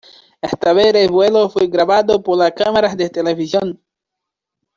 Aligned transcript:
Esta 0.41 0.73
vez 0.73 0.95
el 0.95 1.11
vuelo 1.11 1.47
fue 1.51 1.67
grabado 1.67 2.23
por 2.23 2.35
la 2.35 2.49
cámaras 2.55 2.97
de 2.97 3.11
televisión. 3.11 3.79